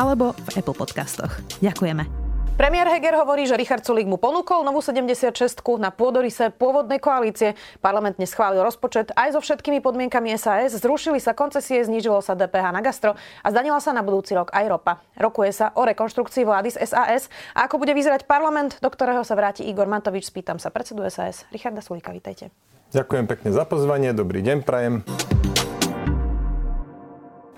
[0.00, 1.44] alebo v Apple Podcastoch.
[1.60, 2.30] Ďakujeme.
[2.60, 5.32] Premiér Heger hovorí, že Richard Sulík mu ponúkol novú 76
[5.80, 7.56] na pôdorise pôvodnej koalície.
[7.80, 12.84] Parlament schválil rozpočet aj so všetkými podmienkami SAS, zrušili sa koncesie, znížilo sa DPH na
[12.84, 15.00] gastro a zdanila sa na budúci rok aj ropa.
[15.16, 19.40] Rokuje sa o rekonštrukcii vlády z SAS a ako bude vyzerať parlament, do ktorého sa
[19.40, 20.28] vráti Igor Matovič.
[20.28, 22.12] Spýtam sa predsedu SAS, Richarda Sulíka.
[22.12, 22.52] Vítajte.
[22.92, 25.00] Ďakujem pekne za pozvanie, dobrý deň prajem.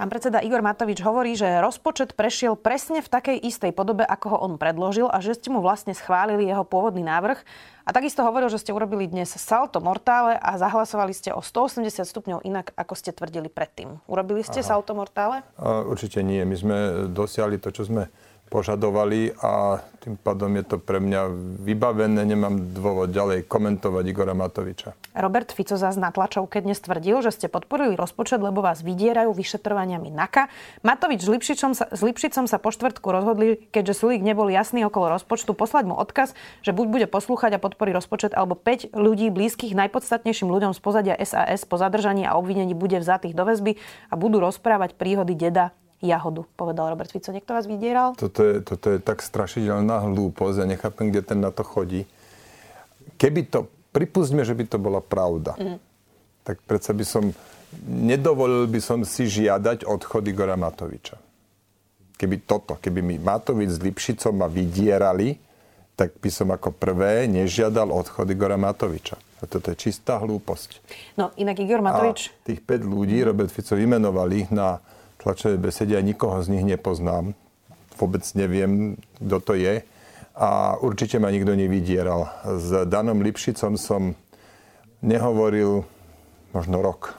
[0.02, 4.38] Pán predseda Igor Matovič hovorí, že rozpočet prešiel presne v takej istej podobe, ako ho
[4.42, 7.39] on predložil a že ste mu vlastne schválili jeho pôvodný návrh.
[7.86, 12.42] A takisto hovoril, že ste urobili dnes salto mortále a zahlasovali ste o 180 stupňov
[12.42, 14.03] inak, ako ste tvrdili predtým.
[14.11, 14.75] Urobili ste Aha.
[14.75, 15.47] salto mortále?
[15.62, 16.42] Určite nie.
[16.42, 18.11] My sme dosiahli to, čo sme
[18.53, 21.33] požadovali a tým pádom je to pre mňa
[21.64, 22.20] vybavené.
[22.28, 24.92] Nemám dôvod ďalej komentovať Igora Matoviča.
[25.17, 30.12] Robert Fico zás na tlačovke dnes tvrdil, že ste podporili rozpočet, lebo vás vydierajú vyšetrovaniami
[30.12, 30.53] NAKA.
[30.84, 35.16] Matovič s Lipšicom sa, s Lipšicom sa po štvrtku rozhodli, keďže Sulík nebol jasný okolo
[35.16, 36.34] rozpočtu, poslať mu odkaz,
[36.66, 41.14] že buď bude poslúchať a podporí rozpočet, alebo 5 ľudí blízkych najpodstatnejším ľuďom z pozadia
[41.22, 43.78] SAS po zadržaní a obvinení bude vzatých do väzby
[44.11, 45.70] a budú rozprávať príhody deda
[46.03, 47.31] jahodu, povedal Robert Fico.
[47.31, 48.19] Niekto vás vydieral?
[48.19, 52.05] Toto je, toto je tak strašidelná hlúposť a nechápem, kde ten na to chodí.
[53.17, 55.78] Keby to, pripustme, že by to bola pravda, mm.
[56.42, 57.31] tak predsa by som,
[57.86, 61.17] nedovolil by som si žiadať odchod Igora Matoviča.
[62.19, 65.39] Keby toto, keby mi Matovič s Lipšicom ma vydierali,
[65.94, 69.14] tak by som ako prvé nežiadal odchod Igora Matoviča.
[69.43, 70.78] A toto je čistá hlúposť.
[71.19, 72.31] No inak Igor Matovič...
[72.31, 74.78] A tých 5 ľudí Robert Fico vymenoval ich na
[75.22, 77.38] tlačovej besede a nikoho z nich nepoznám.
[77.97, 79.87] Vôbec neviem, kto to je.
[80.33, 82.27] A určite ma nikto nevydieral.
[82.44, 84.16] S Danom Lipšicom som
[85.05, 85.84] nehovoril
[86.56, 87.16] možno rok.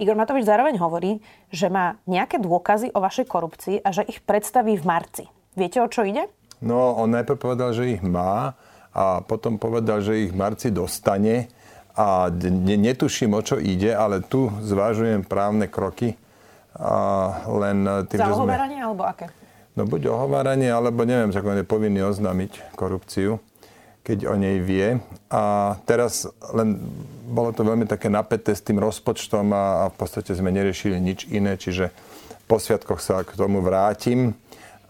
[0.00, 1.20] Igor Matovič zároveň hovorí,
[1.52, 5.24] že má nejaké dôkazy o vašej korupcii a že ich predstaví v marci.
[5.52, 6.24] Viete, o čo ide?
[6.64, 8.56] No, on najprv povedal, že ich má
[8.96, 11.52] a potom povedal, že ich v marci dostane
[11.92, 16.16] a netuším, o čo ide, ale tu zvážujem právne kroky,
[16.76, 16.92] a
[17.50, 18.54] len tým, Za že sme...
[18.54, 19.26] alebo aké?
[19.78, 23.38] No buď ohováranie, alebo neviem, ako on je povinný oznámiť korupciu,
[24.02, 24.98] keď o nej vie.
[25.30, 26.82] A teraz len
[27.30, 31.30] bolo to veľmi také napäté s tým rozpočtom a, a v podstate sme neriešili nič
[31.30, 31.94] iné, čiže
[32.50, 34.34] po sviatkoch sa k tomu vrátim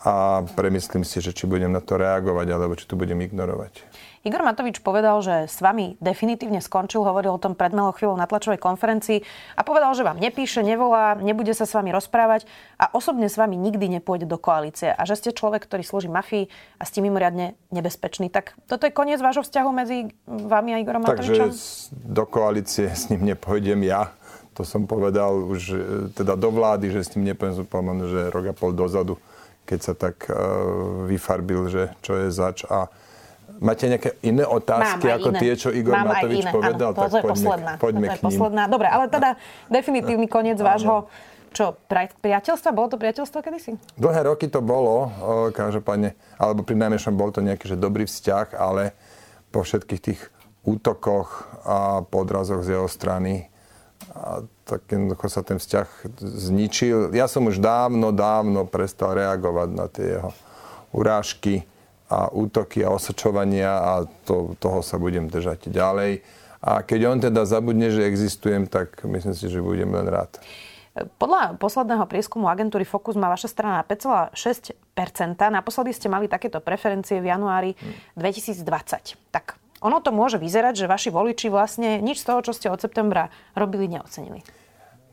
[0.00, 3.84] a premyslím si, že či budem na to reagovať, alebo či to budem ignorovať.
[4.20, 8.28] Igor Matovič povedal, že s vami definitívne skončil, hovoril o tom pred malou chvíľou na
[8.28, 9.24] tlačovej konferencii
[9.56, 12.44] a povedal, že vám nepíše, nevolá, nebude sa s vami rozprávať
[12.76, 16.52] a osobne s vami nikdy nepôjde do koalície a že ste človek, ktorý slúži mafii
[16.76, 18.28] a ste mimoriadne nebezpečný.
[18.28, 21.56] Tak toto je koniec vášho vzťahu medzi vami a Igorom Matovičom?
[21.56, 24.12] Takže do koalície s ním nepôjdem ja.
[24.52, 25.76] To som povedal už e,
[26.12, 27.64] teda do vlády, že s ním nepôjdem,
[28.04, 29.16] že rok a pol dozadu,
[29.70, 32.90] keď sa tak uh, vyfarbil, že čo je zač a
[33.60, 35.40] Máte nejaké iné otázky Mám ako iné.
[35.44, 36.52] tie, čo Igor Mám Matovič iné.
[36.54, 36.90] povedal?
[36.96, 37.72] Áno, tak poďme, posledná.
[37.76, 38.26] poďme to k ním.
[38.32, 38.62] posledná.
[38.72, 39.30] Dobre, ale teda
[39.68, 41.12] definitívny koniec vášho
[41.52, 41.76] čo,
[42.24, 42.70] priateľstva?
[42.72, 43.76] Bolo to priateľstvo kedysi?
[44.00, 45.10] Dlhé roky to bolo,
[45.52, 48.94] každopádne, alebo pri najmenšom bol to nejaký že dobrý vzťah, ale
[49.50, 50.20] po všetkých tých
[50.62, 53.49] útokoch a podrazoch z jeho strany
[54.10, 55.88] a tak jednoducho sa ten vzťah
[56.20, 57.12] zničil.
[57.12, 60.32] Ja som už dávno, dávno prestal reagovať na tie jeho
[60.90, 61.68] urážky
[62.10, 63.92] a útoky a osočovania a
[64.26, 66.26] to, toho sa budem držať ďalej.
[66.60, 70.42] A keď on teda zabudne, že existujem, tak myslím si, že budem len rád.
[70.90, 74.74] Podľa posledného prieskumu agentúry Focus má vaša strana 5,6%.
[75.38, 77.78] Naposledy ste mali takéto preferencie v januári
[78.18, 78.66] 2020.
[79.30, 82.80] Tak ono to môže vyzerať, že vaši voliči vlastne nič z toho, čo ste od
[82.80, 84.44] septembra robili, neocenili.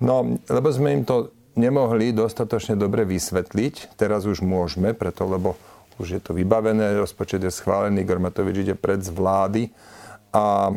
[0.04, 3.98] No, lebo sme im to nemohli dostatočne dobre vysvetliť.
[3.98, 5.58] Teraz už môžeme, preto lebo
[5.98, 9.74] už je to vybavené, rozpočet je schválený, Igor Matovič ide pred z vlády
[10.30, 10.70] a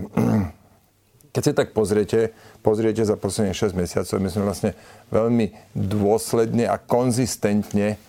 [1.36, 2.32] keď si tak pozriete,
[2.64, 4.72] pozriete za posledných 6 mesiacov, my sme vlastne
[5.12, 8.00] veľmi dôsledne a konzistentne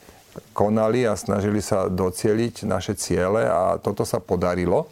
[0.56, 4.88] konali a snažili sa docieliť naše ciele a toto sa podarilo.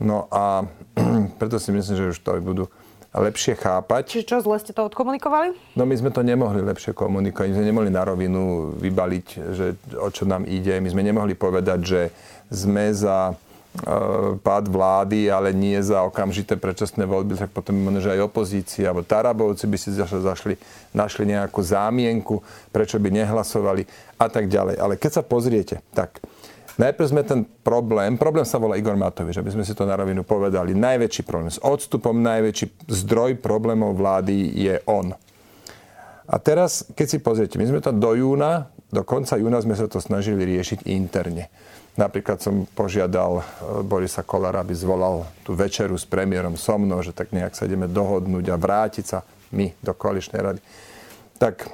[0.00, 0.64] No a
[1.40, 2.64] preto si myslím, že už to aj budú
[3.16, 4.12] lepšie chápať.
[4.12, 5.56] Čiže čo, zle ste to odkomunikovali?
[5.72, 7.48] No my sme to nemohli lepšie komunikovať.
[7.48, 9.26] My sme nemohli na rovinu vybaliť,
[9.56, 9.66] že
[9.96, 10.76] o čo nám ide.
[10.84, 12.00] My sme nemohli povedať, že
[12.52, 13.32] sme za
[13.76, 13.92] E,
[14.40, 19.04] pád vlády, ale nie za okamžité predčasné voľby, tak potom možno, že aj opozícia, alebo
[19.04, 20.56] Tarabovci by si zašli,
[20.96, 22.40] našli nejakú zámienku,
[22.72, 23.84] prečo by nehlasovali
[24.16, 24.80] a tak ďalej.
[24.80, 26.24] Ale keď sa pozriete, tak
[26.76, 30.22] najprv sme ten problém, problém sa volá Igor Matovič, aby sme si to na rovinu
[30.22, 35.12] povedali, najväčší problém, s odstupom najväčší zdroj problémov vlády je on.
[36.26, 39.86] A teraz, keď si pozriete, my sme to do júna, do konca júna sme sa
[39.86, 41.46] to snažili riešiť interne.
[41.96, 43.42] Napríklad som požiadal e,
[43.80, 47.88] Borisa Kolára, aby zvolal tú večeru s premiérom so mnou, že tak nejak sa ideme
[47.88, 49.24] dohodnúť a vrátiť sa
[49.56, 50.60] my do koaličnej rady.
[51.40, 51.68] Tak e,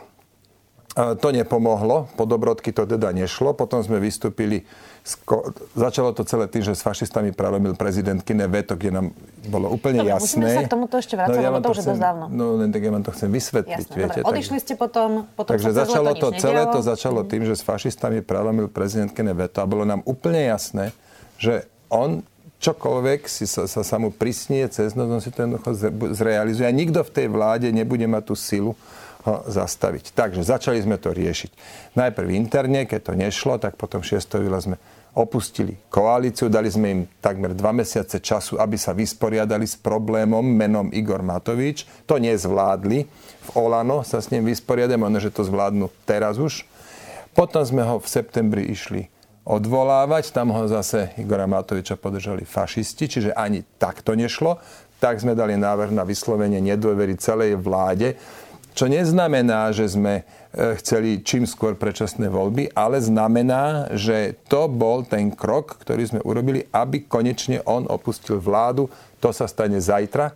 [1.18, 3.50] to nepomohlo, po dobrodky to teda nešlo.
[3.58, 4.62] Potom sme vystúpili
[5.02, 9.06] Sko- začalo to celé tým, že s fašistami prelomil prezidentkyné veto, kde nám
[9.50, 10.46] bolo úplne dobre, jasné.
[10.46, 12.24] Musíme sa k tomuto ešte vrácať, no, ja lebo to už je dosť dávno.
[12.30, 13.82] No len tak ja vám to chcem vysvetliť.
[13.82, 14.30] Jasné, viete, dobre.
[14.30, 18.22] Odišli ste potom, potom Takže sa začalo to, celé to začalo tým, že s fašistami
[18.22, 20.94] prelomil prezidentkyné veto a bolo nám úplne jasné,
[21.34, 22.22] že on
[22.62, 25.74] čokoľvek si sa, sa, sa mu prisnie cez noc, on si to jednoducho
[26.14, 26.62] zrealizuje.
[26.62, 28.78] A nikto v tej vláde nebude mať tú silu
[29.26, 30.14] zastaviť.
[30.14, 31.50] Takže začali sme to riešiť.
[31.94, 34.18] Najprv interne, keď to nešlo, tak potom 6.
[34.42, 34.76] júla sme
[35.12, 40.88] opustili koalíciu, dali sme im takmer dva mesiace času, aby sa vysporiadali s problémom menom
[40.88, 41.84] Igor Matovič.
[42.08, 43.04] To nezvládli.
[43.42, 46.64] V Olano sa s ním vysporiadali, možno, že to zvládnu teraz už.
[47.36, 49.08] Potom sme ho v septembri išli
[49.42, 54.62] odvolávať, tam ho zase Igora Matoviča podržali fašisti, čiže ani tak to nešlo.
[55.02, 58.14] Tak sme dali návrh na vyslovenie nedôvery celej vláde,
[58.72, 65.00] čo neznamená, že sme E, chceli čím skôr predčasné voľby, ale znamená, že to bol
[65.00, 68.92] ten krok, ktorý sme urobili, aby konečne on opustil vládu.
[69.24, 70.28] To sa stane zajtra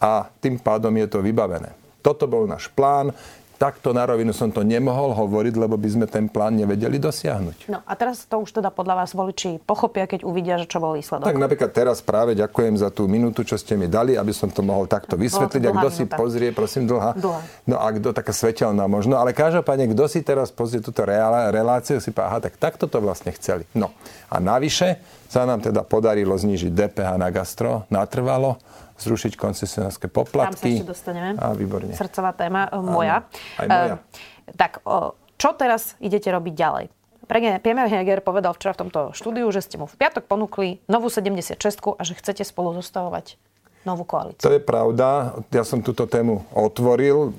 [0.00, 1.76] a tým pádom je to vybavené.
[2.00, 3.12] Toto bol náš plán
[3.58, 7.66] takto na rovinu som to nemohol hovoriť, lebo by sme ten plán nevedeli dosiahnuť.
[7.66, 10.94] No a teraz to už teda podľa vás voliči pochopia, keď uvidia, že čo bol
[10.94, 11.26] výsledok.
[11.26, 14.62] Tak napríklad teraz práve ďakujem za tú minútu, čo ste mi dali, aby som to
[14.62, 15.62] mohol takto vysvetliť.
[15.66, 17.18] A kto si pozrie, prosím, dlhá.
[17.18, 17.42] dlhá.
[17.66, 19.18] No a kto taká svetelná možno.
[19.18, 23.66] Ale každopádne, kto si teraz pozrie túto reláciu, si aha, tak takto to vlastne chceli.
[23.74, 23.90] No
[24.30, 28.56] a navyše sa nám teda podarilo znížiť DPH na gastro natrvalo
[28.98, 30.54] zrušiť koncesionárske poplatky.
[30.54, 31.28] Tam sa ešte dostaneme.
[31.38, 31.94] A výborne.
[31.94, 33.16] Srdcová téma, e, moja.
[33.56, 33.96] Aj moja.
[33.96, 36.84] Uh, tak, uh, čo teraz idete robiť ďalej?
[37.28, 41.60] Premiér Heger povedal včera v tomto štúdiu, že ste mu v piatok ponúkli novú 76
[41.94, 43.36] a že chcete spolu zostavovať
[43.84, 44.40] novú koalíciu.
[44.40, 45.36] To je pravda.
[45.52, 47.36] Ja som túto tému otvoril,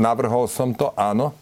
[0.00, 1.36] navrhol som to, áno.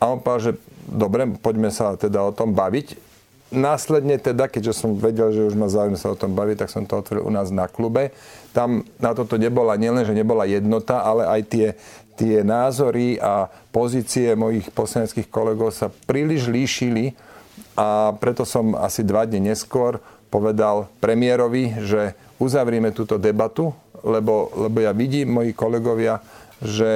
[0.00, 0.52] A on povedal, že
[0.88, 3.11] dobre, poďme sa teda o tom baviť
[3.52, 6.88] následne teda, keďže som vedel, že už ma záujem sa o tom baviť, tak som
[6.88, 8.10] to otvoril u nás na klube.
[8.56, 11.66] Tam na toto nebola nielen, že nebola jednota, ale aj tie,
[12.16, 17.12] tie názory a pozície mojich poslaneckých kolegov sa príliš líšili
[17.76, 20.00] a preto som asi dva dni neskôr
[20.32, 26.24] povedal premiérovi, že uzavrieme túto debatu, lebo, lebo ja vidím, moji kolegovia,
[26.62, 26.94] že,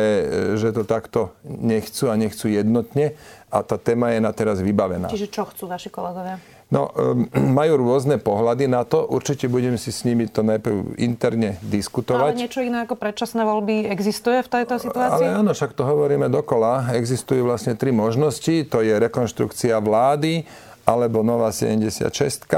[0.57, 5.07] že to takto nechcú a nechcú jednotne a tá téma je na teraz vybavená.
[5.07, 6.43] Čiže čo chcú vaši kolegovia?
[6.67, 9.07] No, um, majú rôzne pohľady na to.
[9.07, 12.35] Určite budeme si s nimi to najprv interne diskutovať.
[12.35, 15.31] Ale niečo iné ako predčasné voľby existuje v tejto situácii?
[15.31, 16.91] Ale áno, však to hovoríme dokola.
[16.99, 18.67] Existujú vlastne tri možnosti.
[18.67, 20.43] To je rekonštrukcia vlády,
[20.83, 22.51] alebo nová 76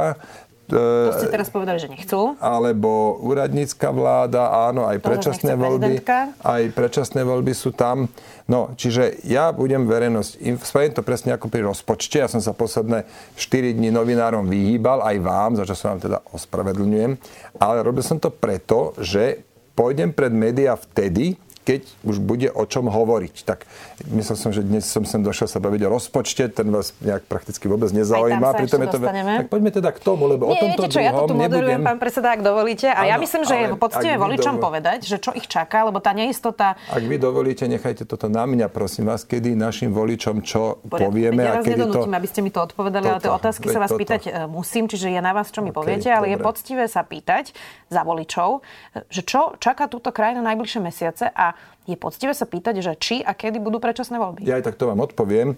[0.68, 2.36] to ste teraz povedali, že nechcú.
[2.38, 6.04] Alebo úradnícka vláda, áno, aj predčasné voľby.
[6.44, 8.12] Aj predčasné voľby sú tam.
[8.48, 12.20] No, čiže ja budem verejnosť, spravím to presne ako pri rozpočte.
[12.20, 16.18] Ja som sa posledné 4 dní novinárom vyhýbal, aj vám, za čo sa vám teda
[16.32, 17.16] ospravedlňujem.
[17.60, 19.44] Ale robil som to preto, že
[19.76, 23.44] pôjdem pred médiá vtedy, keď už bude o čom hovoriť.
[23.44, 23.68] Tak
[24.08, 27.68] myslel som, že dnes som sem došiel sa baviť o rozpočte, ten vás nejak prakticky
[27.68, 28.56] vôbec nezaujíma.
[28.56, 31.12] Pritom je to, tak poďme teda k tomu, lebo Nie, o tomto viete čo, ja
[31.12, 31.84] to tu moderujem, nebudem...
[31.84, 32.88] pán predseda, ak dovolíte.
[32.88, 34.64] A ano, ja myslím, že je poctivé voličom dovol...
[34.64, 36.80] povedať, že čo ich čaká, lebo tá neistota...
[36.88, 41.40] Ak vy dovolíte, nechajte toto na mňa, prosím vás, kedy našim voličom čo Poriadne, povieme.
[41.44, 42.00] Ja vás kedy to...
[42.08, 44.00] aby ste mi to odpovedali, toto, ale tie otázky sa vás toto.
[44.00, 46.40] pýtať e, musím, čiže je na vás, čo mi okay, poviete, ale dobre.
[46.40, 47.52] je poctivé sa pýtať
[47.92, 48.64] za voličov,
[48.96, 51.57] e, že čo čaká túto krajinu najbližšie mesiace a
[51.88, 54.44] je poctivé sa pýtať, že či a kedy budú predčasné voľby.
[54.44, 55.56] Ja aj tak to vám odpoviem.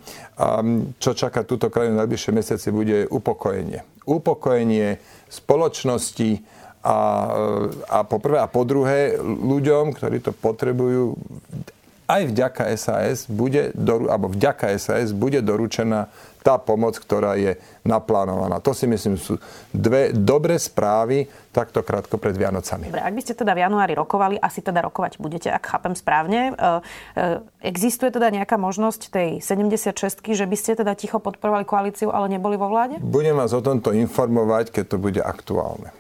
[1.03, 3.83] Čo čaká túto krajinu najbližšie mesiace bude upokojenie.
[4.07, 6.39] Upokojenie spoločnosti
[6.87, 6.99] a,
[7.91, 11.19] a po prvé a po druhé ľuďom, ktorí to potrebujú,
[12.11, 13.71] aj vďaka SAS bude,
[14.11, 18.65] alebo vďaka SAS bude doručená tá pomoc, ktorá je naplánovaná.
[18.65, 19.37] To si myslím sú
[19.77, 22.89] dve dobré správy takto krátko pred Vianocami.
[22.89, 26.41] Dobre, ak by ste teda v januári rokovali, asi teda rokovať budete, ak chápem správne.
[26.41, 26.53] E,
[27.21, 32.33] e, existuje teda nejaká možnosť tej 76 že by ste teda ticho podporovali koalíciu, ale
[32.33, 32.97] neboli vo vláde?
[33.05, 35.93] Budem vás o tomto informovať, keď to bude aktuálne.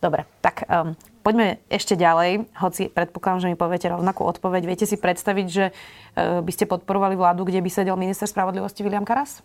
[0.00, 4.68] Dobre, tak um, poďme ešte ďalej, hoci predpokladám, že mi poviete rovnakú odpoveď.
[4.68, 9.08] Viete si predstaviť, že uh, by ste podporovali vládu, kde by sedel minister spravodlivosti William
[9.08, 9.40] Karas?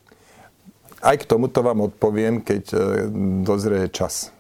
[1.00, 2.80] Aj k tomuto vám odpoviem, keď uh,
[3.48, 4.36] dozrie čas.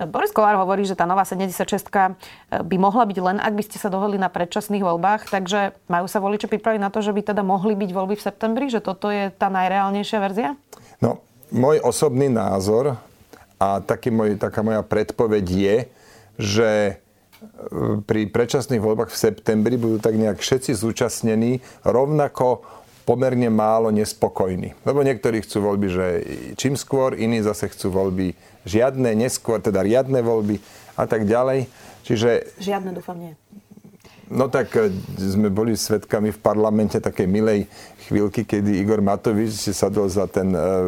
[0.00, 2.16] Boris Kolár hovorí, že tá nová 76 uh,
[2.64, 6.24] by mohla byť len, ak by ste sa dohodli na predčasných voľbách, takže majú sa
[6.24, 9.28] voliči pripraviť na to, že by teda mohli byť voľby v septembri, že toto je
[9.28, 10.56] tá najreálnejšia verzia?
[11.04, 11.20] No,
[11.52, 12.96] môj osobný názor
[13.60, 15.76] a taký môj, taká moja predpoveď je,
[16.40, 16.94] že e,
[18.00, 22.64] pri predčasných voľbách v septembri budú tak nejak všetci zúčastnení rovnako
[23.04, 24.72] pomerne málo nespokojní.
[24.88, 26.06] Lebo niektorí chcú voľby, že
[26.56, 28.32] čím skôr, iní zase chcú voľby
[28.64, 30.62] žiadne, neskôr, teda riadne voľby
[30.96, 31.68] a tak ďalej.
[32.08, 32.56] Čiže...
[32.60, 33.36] Žiadne dúfam nie.
[34.30, 37.66] No tak e, sme boli svetkami v parlamente takej milej
[38.08, 40.86] chvíľky, kedy Igor Matovič si sadol za ten uh,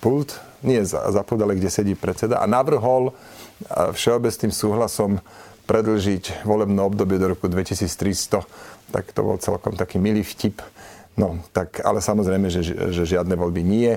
[0.00, 3.12] pult nie za, za ale kde sedí predseda a navrhol
[3.70, 5.20] všeobecným súhlasom
[5.66, 8.44] predlžiť volebné obdobie do roku 2300.
[8.94, 10.62] Tak to bol celkom taký milý vtip.
[11.16, 13.96] No, tak, ale samozrejme, že, že žiadne voľby nie.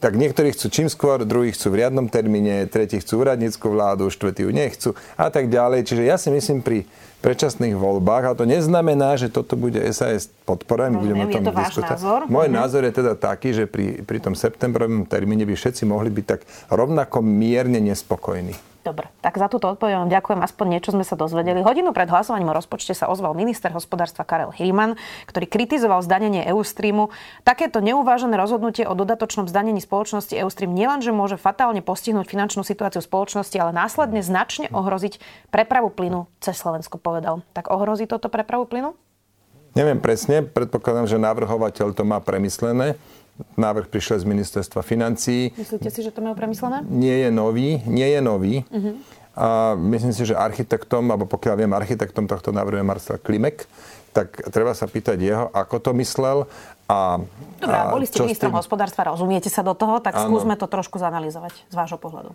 [0.00, 4.48] Tak niektorí chcú čím skôr, druhí chcú v riadnom termíne, tretí chcú úradnícku vládu, štvrtí
[4.48, 4.88] ju nechcú
[5.20, 5.84] a tak ďalej.
[5.84, 6.88] Čiže ja si myslím pri
[7.20, 12.32] predčasných voľbách, a to neznamená, že toto bude SAS podpora, my budeme o tom diskutovať.
[12.32, 12.56] Môj uh-huh.
[12.64, 16.48] názor je teda taký, že pri, pri tom septembrovom termíne by všetci mohli byť tak
[16.72, 18.69] rovnako mierne nespokojní.
[18.80, 20.40] Dobre, tak za túto odpoveď vám ďakujem.
[20.40, 21.60] Aspoň niečo sme sa dozvedeli.
[21.60, 24.96] Hodinu pred hlasovaním o rozpočte sa ozval minister hospodárstva Karel Hiriman,
[25.28, 27.12] ktorý kritizoval zdanenie Eustreamu.
[27.44, 33.60] Takéto neuvážené rozhodnutie o dodatočnom zdanení spoločnosti Eustream nielenže môže fatálne postihnúť finančnú situáciu spoločnosti,
[33.60, 35.20] ale následne značne ohroziť
[35.52, 37.44] prepravu plynu cez Slovensko, povedal.
[37.52, 38.96] Tak ohrozí toto prepravu plynu?
[39.76, 42.96] Neviem presne, predpokladám, že návrhovateľ to má premyslené.
[43.56, 45.52] Návrh prišiel z ministerstva financií.
[45.54, 46.84] Myslíte si, že to majú premyslené?
[46.88, 48.54] Nie je nový, nie je nový.
[48.68, 48.94] Uh-huh.
[49.38, 53.64] A myslím si, že architektom, alebo pokiaľ viem, architektom tohto návrhu je Marcel Klimek,
[54.10, 56.50] tak treba sa pýtať jeho, ako to myslel.
[56.90, 57.22] A,
[57.62, 58.58] Dobre, a boli ste ministrom tým...
[58.58, 60.26] hospodárstva, rozumiete sa do toho, tak ano.
[60.26, 62.34] skúsme to trošku zanalizovať z vášho pohľadu.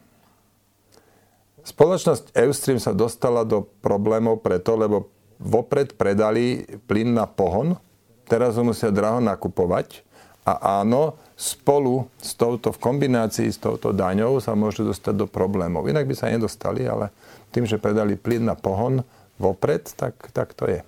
[1.66, 7.76] Spoločnosť Eustream sa dostala do problémov preto, lebo vopred predali plyn na pohon,
[8.24, 10.05] teraz ho musia draho nakupovať
[10.46, 15.90] a áno, spolu s touto, v kombinácii s touto daňou sa môžu dostať do problémov.
[15.90, 17.10] Inak by sa nedostali, ale
[17.50, 19.02] tým, že predali plyn na pohon
[19.42, 20.80] vopred, tak, tak to je.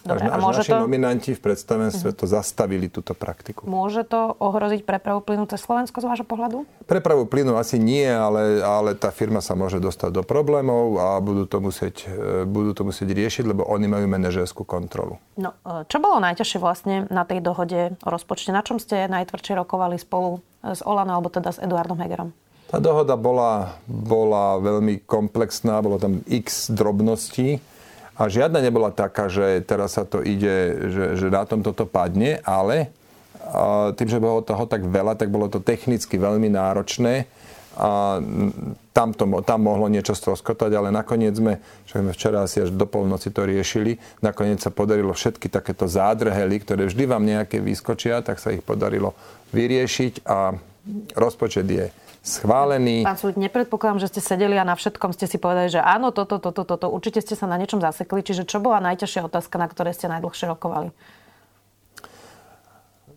[0.00, 0.24] Dobre.
[0.26, 0.80] Až, a môže naši to...
[0.80, 2.20] nominanti v predstavenstve uh-huh.
[2.20, 3.68] to zastavili, túto praktiku.
[3.68, 6.64] Môže to ohroziť prepravu plynu cez Slovensko z vášho pohľadu?
[6.88, 11.44] Prepravu plynu asi nie, ale, ale tá firma sa môže dostať do problémov a budú
[11.44, 15.20] to musieť, e, budú to musieť riešiť, lebo oni majú manažerskú kontrolu.
[15.36, 18.56] No, e, čo bolo najťažšie vlastne na tej dohode o rozpočte?
[18.56, 22.32] Na čom ste najtvrdšie rokovali spolu s Olano alebo teda s Eduardom Hegerom?
[22.70, 27.58] Tá dohoda bola, bola veľmi komplexná, bolo tam x drobností
[28.20, 32.92] a žiadna nebola taká, že teraz sa to ide, že, že tom toto padne, ale
[33.40, 37.24] a tým, že bolo toho tak veľa, tak bolo to technicky veľmi náročné
[37.80, 38.20] a
[38.92, 42.84] tam, to, tam mohlo niečo stroskotať, ale nakoniec sme, čo sme včera asi až do
[42.84, 48.36] polnoci to riešili, nakoniec sa podarilo všetky takéto zádrhely, ktoré vždy vám nejaké vyskočia, tak
[48.36, 49.16] sa ich podarilo
[49.56, 50.52] vyriešiť a
[51.16, 51.88] rozpočet je
[52.20, 53.02] schválený.
[53.02, 56.36] Pán súd, nepredpokladám, že ste sedeli a na všetkom ste si povedali, že áno, toto,
[56.36, 58.20] toto, toto, určite ste sa na niečom zasekli.
[58.20, 60.92] Čiže čo bola najťažšia otázka, na ktorej ste najdlhšie rokovali?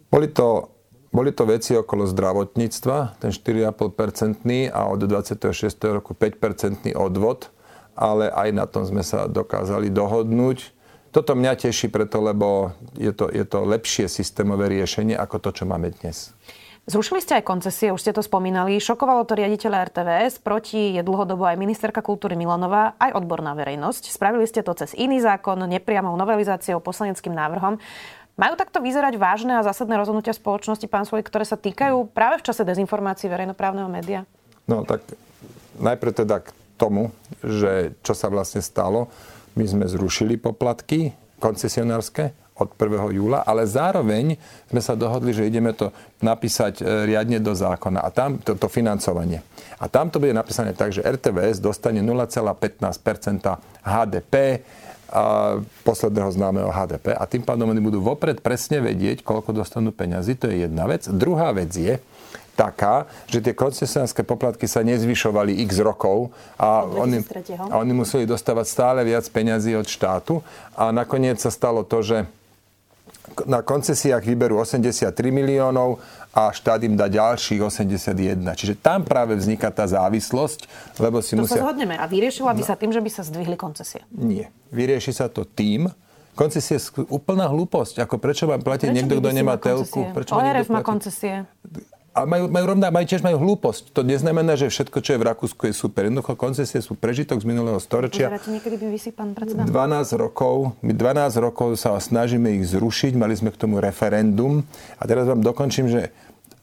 [0.08, 0.72] Boli to,
[1.12, 5.74] boli to veci okolo zdravotníctva, ten 4,5% a od 26.
[5.90, 7.52] roku 5% odvod,
[7.94, 10.72] ale aj na tom sme sa dokázali dohodnúť.
[11.14, 15.64] Toto mňa teší preto, lebo je to, je to lepšie systémové riešenie ako to, čo
[15.70, 16.34] máme dnes.
[16.84, 18.76] Zrušili ste aj koncesie, už ste to spomínali.
[18.76, 24.12] Šokovalo to riaditeľa RTVS, proti je dlhodobo aj ministerka kultúry Milanová, aj odborná verejnosť.
[24.12, 27.80] Spravili ste to cez iný zákon, nepriamou novelizáciou, poslaneckým návrhom.
[28.36, 32.52] Majú takto vyzerať vážne a zásadné rozhodnutia spoločnosti, pán Svoj, ktoré sa týkajú práve v
[32.52, 34.28] čase dezinformácií verejnoprávneho média?
[34.68, 35.08] No tak
[35.80, 39.08] najprv teda k tomu, že čo sa vlastne stalo.
[39.56, 43.18] My sme zrušili poplatky koncesionárske, od 1.
[43.18, 44.38] júla, ale zároveň
[44.70, 45.90] sme sa dohodli, že ideme to
[46.22, 49.42] napísať e, riadne do zákona a tam to, to financovanie.
[49.82, 52.54] A tam to bude napísané tak, že RTVS dostane 0,15
[53.84, 54.62] HDP
[55.14, 60.34] a posledného známeho HDP a tým pádom oni budú vopred presne vedieť, koľko dostanú peňazí.
[60.42, 61.06] To je jedna vec.
[61.06, 62.02] Druhá vec je,
[62.54, 67.26] taká, že tie koncesionárske poplatky sa nezvyšovali x rokov a oni,
[67.70, 70.46] a oni museli dostávať stále viac peňazí od štátu
[70.78, 72.18] a nakoniec sa stalo to, že
[73.48, 76.04] na koncesiách vyberú 83 miliónov
[76.36, 78.42] a štát im dá ďalších 81.
[78.54, 80.68] Čiže tam práve vzniká tá závislosť,
[81.00, 81.58] lebo si to musia...
[81.58, 81.96] sa zhodneme.
[81.96, 82.68] A vyriešila by no.
[82.68, 84.04] sa tým, že by sa zdvihli koncesie?
[84.12, 84.52] Nie.
[84.74, 85.90] Vyrieši sa to tým,
[86.34, 88.02] Koncesie je úplná hlúposť.
[88.02, 90.10] Ako prečo mám platiť prečo niekto, kto nemá telku?
[90.18, 91.46] Prečo ORF má koncesie
[92.14, 93.90] a majú, majú rovná, majú, tiež majú hlúposť.
[93.98, 96.06] To neznamená, že všetko, čo je v Rakúsku, je super.
[96.06, 98.30] Jednoducho koncesie sú prežitok z minulého storočia.
[98.30, 99.66] Pozeráte niekedy by vysí, pán predseda?
[99.66, 100.78] 12 rokov.
[100.86, 103.18] My 12 rokov sa snažíme ich zrušiť.
[103.18, 104.62] Mali sme k tomu referendum.
[105.02, 106.14] A teraz vám dokončím, že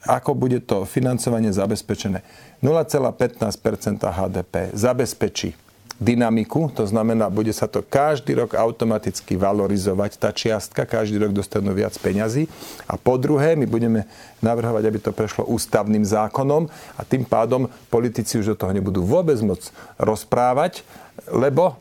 [0.07, 2.23] ako bude to financovanie zabezpečené.
[2.63, 5.70] 0,15% HDP zabezpečí
[6.01, 11.77] dynamiku, to znamená, bude sa to každý rok automaticky valorizovať tá čiastka, každý rok dostanú
[11.77, 12.49] viac peňazí.
[12.89, 14.09] A po druhé, my budeme
[14.41, 19.37] navrhovať, aby to prešlo ústavným zákonom a tým pádom politici už do toho nebudú vôbec
[19.45, 19.61] moc
[20.01, 20.83] rozprávať,
[21.29, 21.77] lebo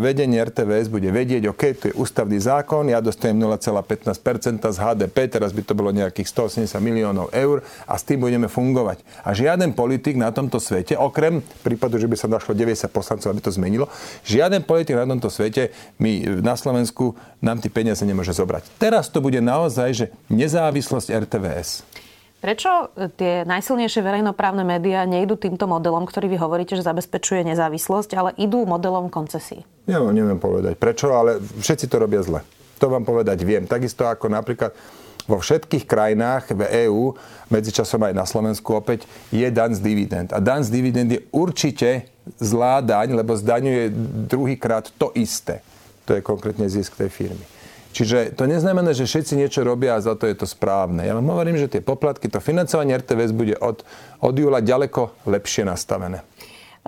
[0.00, 5.52] vedenie RTVS bude vedieť, OK, to je ústavný zákon, ja dostanem 0,15% z HDP, teraz
[5.52, 9.04] by to bolo nejakých 180 miliónov eur a s tým budeme fungovať.
[9.20, 13.40] A žiaden politik na tomto svete, okrem prípadu, že by sa našlo 90 poslancov, aby
[13.44, 13.86] to zmenilo,
[14.24, 17.12] žiaden politik na tomto svete my na Slovensku
[17.44, 18.80] nám tie peniaze nemôže zobrať.
[18.80, 21.84] Teraz to bude naozaj, že nezávislosť RTVS.
[22.40, 22.88] Prečo
[23.20, 28.64] tie najsilnejšie verejnoprávne médiá nejdú týmto modelom, ktorý vy hovoríte, že zabezpečuje nezávislosť, ale idú
[28.64, 29.60] modelom koncesí?
[29.84, 32.40] Ja vám neviem povedať prečo, ale všetci to robia zle.
[32.80, 33.68] To vám povedať viem.
[33.68, 34.72] Takisto ako napríklad
[35.28, 37.12] vo všetkých krajinách v EÚ,
[37.52, 40.32] medzičasom aj na Slovensku opäť, je dan z dividend.
[40.32, 42.08] A dan z dividend je určite
[42.40, 43.92] zlá daň, lebo zdaňuje
[44.32, 45.60] druhýkrát to isté.
[46.08, 47.44] To je konkrétne zisk tej firmy.
[47.90, 51.02] Čiže to neznamená, že všetci niečo robia a za to je to správne.
[51.02, 53.82] Ja vám hovorím, že tie poplatky, to financovanie RTVS bude od,
[54.22, 56.22] od júla ďaleko lepšie nastavené.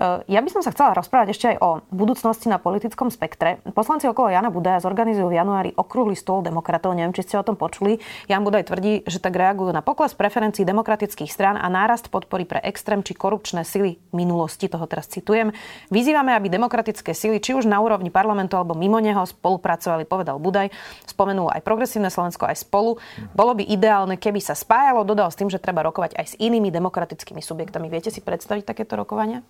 [0.01, 3.61] Ja by som sa chcela rozprávať ešte aj o budúcnosti na politickom spektre.
[3.77, 6.97] Poslanci okolo Jana Budaja zorganizujú v januári okrúhly stôl demokratov.
[6.97, 8.01] Neviem, či ste o tom počuli.
[8.25, 12.57] Jan Budaj tvrdí, že tak reagujú na pokles preferencií demokratických strán a nárast podpory pre
[12.65, 14.65] extrém či korupčné sily minulosti.
[14.65, 15.53] Toho teraz citujem.
[15.93, 20.73] Vyzývame, aby demokratické sily, či už na úrovni parlamentu alebo mimo neho, spolupracovali, povedal Budaj.
[21.05, 22.97] Spomenul aj progresívne Slovensko, aj spolu.
[23.37, 26.73] Bolo by ideálne, keby sa spájalo, dodal s tým, že treba rokovať aj s inými
[26.73, 27.93] demokratickými subjektami.
[27.93, 29.45] Viete si predstaviť takéto rokovania?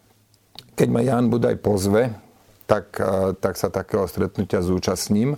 [0.74, 2.14] Keď ma Jan Budaj pozve,
[2.66, 5.38] tak, e, tak sa takého stretnutia zúčastním.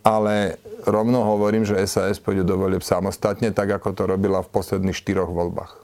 [0.00, 0.56] Ale
[0.88, 5.28] rovno hovorím, že SAS pôjde do volieb samostatne, tak ako to robila v posledných štyroch
[5.28, 5.80] voľbách.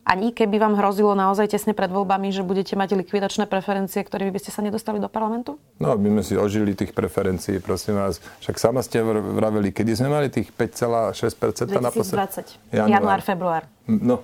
[0.00, 4.40] Ani keby vám hrozilo naozaj tesne pred voľbami, že budete mať likvidačné preferencie, ktorými by
[4.40, 5.60] ste sa nedostali do parlamentu?
[5.76, 8.16] No, my sme si ožili tých preferencií, prosím vás.
[8.40, 12.16] Však sama ste vraveli, kedy sme mali tých 5,6% na posled...
[12.16, 12.74] 2020.
[12.74, 13.62] Január, január február.
[13.90, 14.22] No,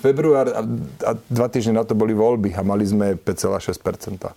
[0.00, 0.64] február a,
[1.04, 4.32] a dva týždne na to boli voľby a mali sme 5,6%.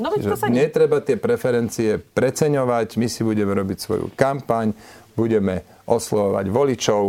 [0.00, 4.72] No, to sa netreba tie preferencie preceňovať, my si budeme robiť svoju kampaň,
[5.16, 7.02] budeme oslovovať voličov,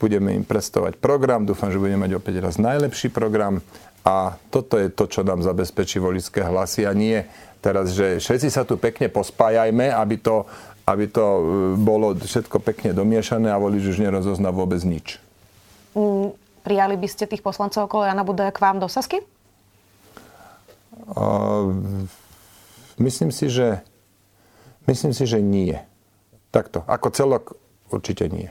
[0.00, 3.60] budeme im predstavovať program, dúfam, že budeme mať opäť raz najlepší program
[4.02, 7.22] a toto je to, čo nám zabezpečí voličské hlasy a nie
[7.62, 10.42] teraz, že všetci sa tu pekne pospájajme, aby to,
[10.90, 11.42] aby to e,
[11.78, 15.22] bolo všetko pekne domiešané a volič už nerozozná vôbec nič.
[15.94, 19.20] Mm, prijali by ste tých poslancov okolo Jana Budaja k vám do Sasky?
[21.12, 21.74] Uh,
[23.02, 23.82] myslím si, že
[24.86, 25.76] myslím si, že nie.
[26.54, 26.86] Takto.
[26.86, 27.58] Ako celok
[27.90, 28.48] určite nie.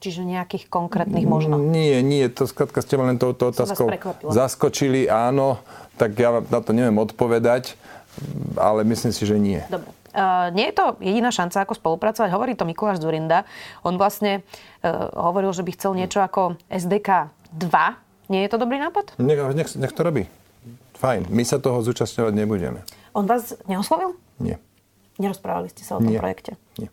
[0.00, 1.60] Čiže nejakých konkrétnych možno?
[1.60, 3.92] Nie, nie, to skrátka ste len touto otázkou
[4.32, 5.60] zaskočili, áno,
[6.00, 7.76] tak ja na to neviem odpovedať,
[8.56, 9.60] ale myslím si, že nie.
[9.68, 9.99] Dobre.
[10.10, 12.34] Uh, nie je to jediná šanca, ako spolupracovať.
[12.34, 13.46] Hovorí to Mikuláš Zurinda.
[13.86, 14.42] On vlastne
[14.82, 18.30] uh, hovoril, že by chcel niečo ako SDK 2.
[18.30, 19.14] Nie je to dobrý nápad?
[19.22, 20.26] Nech, nech, nech to robí.
[20.98, 21.30] Fajn.
[21.30, 22.82] My sa toho zúčastňovať nebudeme.
[23.14, 24.18] On vás neoslovil?
[24.42, 24.58] Nie.
[25.18, 26.20] Nerozprávali ste sa o tom Nie.
[26.20, 26.58] projekte?
[26.78, 26.90] Nie.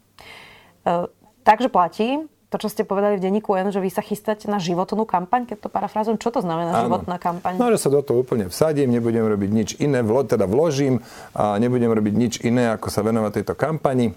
[0.86, 1.10] Uh,
[1.41, 5.04] takže platí, to, čo ste povedali v denníku N, že vy sa chystáte na životnú
[5.04, 6.16] kampaň, keď to parafrázujem.
[6.16, 6.88] Čo to znamená Áno.
[6.88, 7.60] životná kampaň?
[7.60, 11.04] No, že sa do toho úplne vsadím, nebudem robiť nič iné, vlo, teda vložím
[11.36, 14.16] a nebudem robiť nič iné, ako sa venovať tejto kampani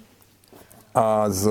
[0.94, 1.42] a s,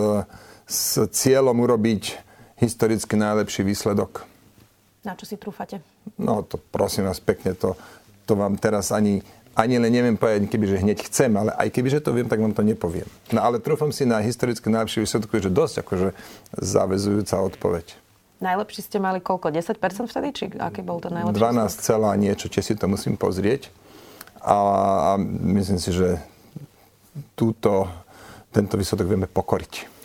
[0.63, 2.15] s cieľom urobiť
[2.63, 4.23] historicky najlepší výsledok.
[5.03, 5.83] Na čo si trúfate?
[6.15, 7.75] No to prosím vás pekne, to,
[8.23, 9.19] to vám teraz ani
[9.59, 12.39] ani len neviem povedať, keby že hneď chcem, ale aj keby že to viem, tak
[12.39, 13.07] vám to nepoviem.
[13.35, 16.07] No ale trúfam si na historicky najlepší výsledku, že dosť akože
[16.55, 17.99] záväzujúca odpoveď.
[18.39, 19.51] Najlepší ste mali koľko?
[19.51, 20.27] 10% vtedy?
[20.31, 21.43] Či aký bol ten najlepší?
[21.43, 23.67] 12 celá niečo, či si to musím pozrieť.
[24.39, 26.23] A, a myslím si, že
[27.35, 27.91] túto,
[28.55, 29.99] tento výsledok vieme pokoriť.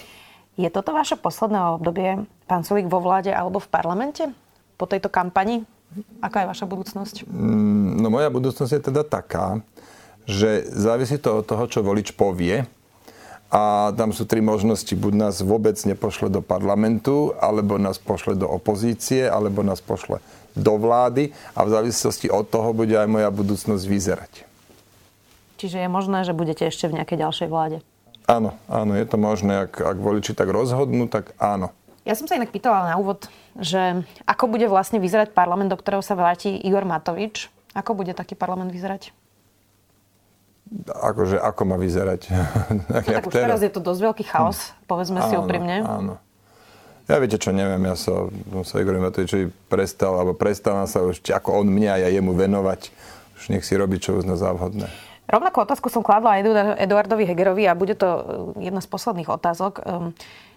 [0.59, 4.27] Je toto vaše posledné obdobie, pán Sulík, vo vláde alebo v parlamente?
[4.75, 5.63] Po tejto kampani?
[6.21, 7.29] Aká je vaša budúcnosť?
[7.29, 9.63] Mm, no moja budúcnosť je teda taká,
[10.25, 12.65] že závisí to od toho, čo volič povie
[13.55, 14.91] a tam sú tri možnosti.
[14.99, 20.19] Buď nás vôbec nepošle do parlamentu, alebo nás pošle do opozície, alebo nás pošle
[20.59, 24.33] do vlády a v závislosti od toho bude aj moja budúcnosť vyzerať.
[25.59, 27.79] Čiže je možné, že budete ešte v nejakej ďalšej vláde?
[28.27, 29.69] Áno, áno, je to možné.
[29.69, 31.71] Ak, ak voliči tak rozhodnú, tak áno.
[32.05, 36.05] Ja som sa inak pýtala na úvod, že ako bude vlastne vyzerať parlament, do ktorého
[36.05, 37.49] sa vráti Igor Matovič.
[37.73, 39.13] Ako bude taký parlament vyzerať?
[40.89, 42.21] akože, ako má vyzerať.
[42.89, 43.47] no, tak už teraz.
[43.47, 44.89] teraz je to dosť veľký chaos, hm.
[44.89, 45.77] povedzme áno, si úprimne.
[45.85, 46.15] Áno.
[47.05, 48.33] Ja viete čo, neviem, ja sa,
[48.65, 52.89] sa Igor Matovičovi prestal, alebo prestávam sa už ako on mňa a ja jemu venovať.
[53.37, 54.89] Už nech si robí, čo uzná za vhodné.
[55.29, 56.41] Rovnakú otázku som kladla
[56.81, 59.85] Eduardovi Hegerovi a bude to eh, jedna z posledných otázok.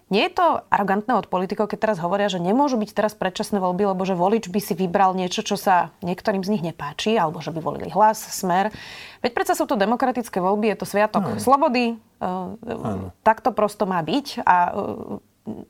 [0.08, 3.91] Nie je to arogantné od politikov, keď teraz hovoria, že nemôžu byť teraz predčasné voľby,
[3.91, 7.52] lebo že volič by si vybral niečo, čo sa niektorým z nich nepáči, alebo že
[7.52, 8.72] by volili hlas, smer.
[9.20, 11.43] Veď predsa sú to demokratické voľby, je to sviatok Aj.
[11.43, 12.00] slobody.
[12.24, 13.12] Áno.
[13.20, 14.48] Tak to prosto má byť.
[14.48, 14.72] A e,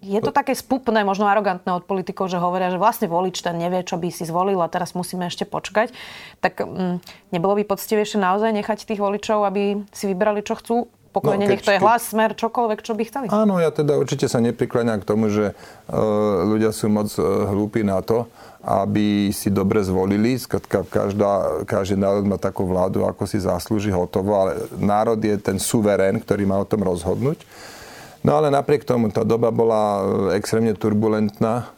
[0.05, 3.85] je to také spupné, možno arogantné od politikov, že hovoria, že vlastne volič ten nevie,
[3.85, 5.93] čo by si zvolil a teraz musíme ešte počkať.
[6.41, 6.95] Tak mm,
[7.33, 10.93] nebolo by poctivejšie naozaj nechať tých voličov, aby si vybrali, čo chcú?
[11.17, 13.25] Pokojne, no, keď, nech to je hlas, smer, čokoľvek, čo by chceli.
[13.33, 17.81] Áno, ja teda určite sa neprikláňam k tomu, že uh, ľudia sú moc uh, hlúpi
[17.81, 18.29] na to,
[18.67, 20.35] aby si dobre zvolili.
[20.35, 25.55] Skratka, každá, každý národ má takú vládu, ako si zaslúži hotovo, ale národ je ten
[25.55, 27.39] suverén, ktorý má o tom rozhodnúť.
[28.27, 30.03] No ale napriek tomu, tá doba bola e,
[30.35, 31.71] extrémne turbulentná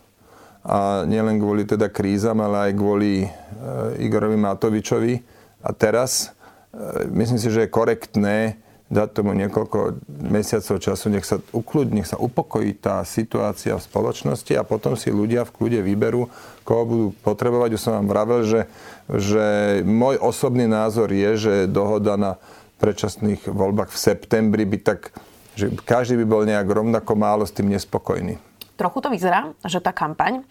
[0.65, 5.23] a nielen kvôli teda krízam, ale aj kvôli uh, Igorovi Matovičovi.
[5.63, 6.35] A teraz
[6.75, 12.09] uh, myslím si, že je korektné dať tomu niekoľko mesiacov času, nech sa ukludní, nech
[12.09, 16.25] sa upokojí tá situácia v spoločnosti a potom si ľudia v kľude vyberú,
[16.65, 17.77] koho budú potrebovať.
[17.77, 18.61] Už som vám vravel, že,
[19.05, 19.45] že
[19.85, 22.31] môj osobný názor je, že dohoda na
[22.81, 25.13] predčasných voľbách v septembri by tak,
[25.53, 28.41] že každý by bol nejak rovnako málo s tým nespokojný.
[28.73, 30.45] Trochu to vyzerá, že tá kampaň eh,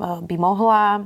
[0.00, 1.04] by mohla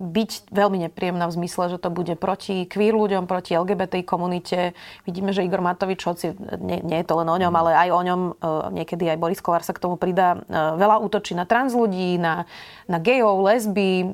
[0.00, 4.72] byť veľmi nepríjemná v zmysle, že to bude proti queer ľuďom, proti LGBT komunite.
[5.04, 6.32] Vidíme, že Igor Matovič, hoci
[6.64, 8.32] nie, nie je to len o ňom, ale aj o ňom, e,
[8.82, 12.48] niekedy aj Boris Kolár sa k tomu pridá, e, veľa útočí na trans ľudí, na,
[12.88, 14.06] na gejov, lesby e,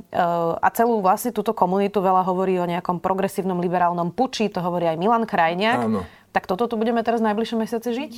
[0.59, 4.99] a celú vlastne túto komunitu veľa hovorí o nejakom progresívnom liberálnom puči, to hovorí aj
[4.99, 5.87] Milan Krajniak.
[5.87, 6.03] Áno.
[6.39, 8.13] Tak toto tu budeme teraz najbližšie mesiace žiť?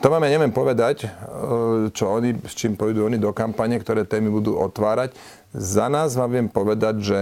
[0.00, 1.12] To máme neviem povedať,
[1.92, 5.12] čo oni, s čím pôjdu oni do kampane, ktoré témy budú otvárať.
[5.52, 7.18] Za nás vám viem povedať, že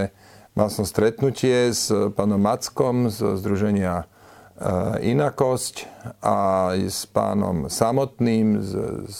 [0.55, 5.91] mal som stretnutie s pánom Mackom z Združenia e, Inakosť
[6.23, 8.71] a s pánom Samotným z,
[9.11, 9.19] z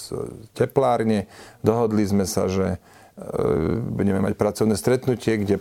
[0.56, 1.28] teplárne.
[1.60, 2.80] Dohodli sme sa, že
[3.20, 5.60] e, budeme mať pracovné stretnutie, kde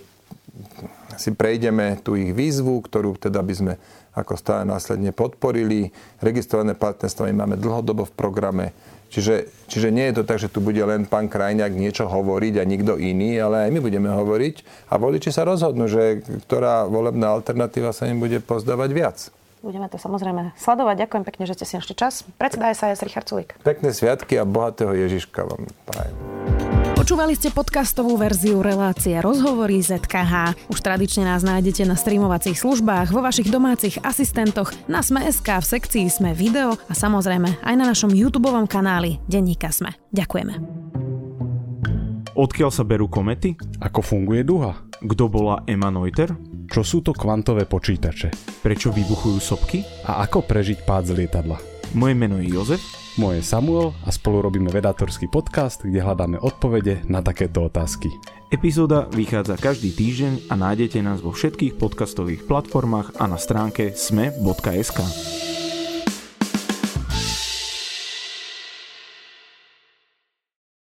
[1.19, 3.75] si prejdeme tú ich výzvu, ktorú teda by sme
[4.19, 5.95] ako stále následne podporili.
[6.19, 8.67] Registrované partnerstvo máme dlhodobo v programe
[9.09, 12.69] Čiže, čiže nie je to tak, že tu bude len pán Krajňák niečo hovoriť a
[12.69, 17.97] nikto iný, ale aj my budeme hovoriť a voliči sa rozhodnú, že ktorá volebná alternatíva
[17.97, 19.19] sa im bude pozdávať viac.
[19.65, 21.09] Budeme to samozrejme sledovať.
[21.09, 22.23] Ďakujem pekne, že ste si našli čas.
[22.39, 23.59] Predseda SAS Richard Sulik.
[23.65, 26.78] Pekné sviatky a bohatého Ježiška vám prajem.
[27.09, 30.69] Počúvali ste podcastovú verziu relácie Rozhovory ZKH.
[30.69, 36.05] Už tradične nás nájdete na streamovacích službách, vo vašich domácich asistentoch, na Sme.sk, v sekcii
[36.13, 39.97] Sme video a samozrejme aj na našom YouTube kanáli Denníka Sme.
[40.13, 40.61] Ďakujeme.
[42.37, 43.57] Odkiaľ sa berú komety?
[43.81, 44.77] Ako funguje duha?
[45.01, 46.37] Kto bola Emma Neuter?
[46.69, 48.61] Čo sú to kvantové počítače?
[48.61, 49.81] Prečo vybuchujú sopky?
[50.05, 51.57] A ako prežiť pád z lietadla?
[51.97, 57.03] Moje meno je Jozef moje je Samuel a spolu robíme vedátorský podcast, kde hľadáme odpovede
[57.11, 58.15] na takéto otázky.
[58.49, 65.58] Epizóda vychádza každý týždeň a nájdete nás vo všetkých podcastových platformách a na stránke sme.sk.